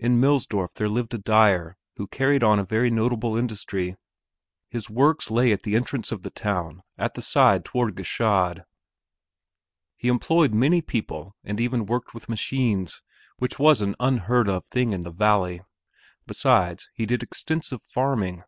[0.00, 3.94] In Millsdorf there lived a dyer who carried on a very notable industry.
[4.70, 8.64] His works lay right at the entrance of the town at the side toward Gschaid.
[9.96, 13.02] He employed many people and even worked with machines,
[13.36, 15.62] which was an unheard of thing in the valley.
[16.26, 18.42] Besides, he did extensive farming.